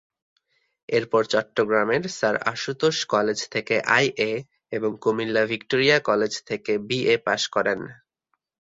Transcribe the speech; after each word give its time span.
এরপর 0.89 1.21
চট্টগ্রামের 1.25 2.03
sir 2.17 2.35
Ashutosh 2.51 2.97
college 3.13 3.39
থেকে 3.53 3.75
আই 3.97 4.05
এ 4.21 4.31
এবং 4.71 4.91
কুমিল্লা 5.03 5.43
ভিক্টোরিয়া 5.45 5.97
কলেজ 6.09 6.33
থেকে 6.49 6.73
বি 6.87 6.99
এ 7.05 7.15
পাস 7.25 7.41
করেন। 7.55 7.79